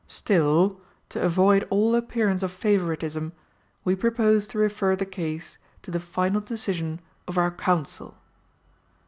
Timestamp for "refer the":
4.57-5.05